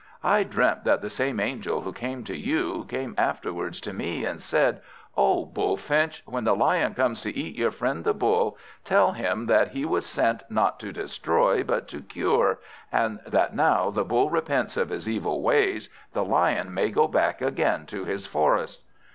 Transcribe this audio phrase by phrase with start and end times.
[0.23, 4.41] I dreamt that the same angel who came to you, came afterwards to me, and
[4.41, 4.81] said,
[5.15, 6.23] 'O Bullfinch!
[6.25, 10.03] when the Lion comes to eat your friend the Bull, tell him that he was
[10.03, 12.57] sent not to destroy, but to cure;
[12.91, 17.39] and that now the Bull repents of his evil ways, the Lion may go back
[17.39, 18.81] again to his forest.'"